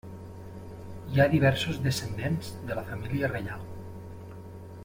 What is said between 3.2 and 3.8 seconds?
reial.